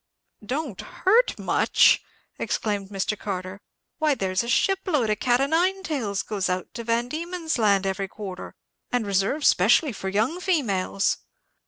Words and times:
"Don't 0.43 0.81
hurt 0.81 1.37
much!" 1.37 2.01
exclaimed 2.39 2.89
Mr. 2.89 3.15
Carter; 3.15 3.61
"why, 3.99 4.15
there's 4.15 4.43
a 4.43 4.47
ship 4.49 4.79
load 4.87 5.11
of 5.11 5.19
cat 5.19 5.39
o' 5.39 5.45
nine 5.45 5.83
tails 5.83 6.23
goes 6.23 6.49
out 6.49 6.73
to 6.73 6.83
Van 6.83 7.07
Diemen's 7.07 7.59
Land 7.59 7.85
every 7.85 8.07
quarter, 8.07 8.55
and 8.91 9.05
reserved 9.05 9.45
specially 9.45 9.91
for 9.93 10.09
young 10.09 10.39
females!" 10.39 11.19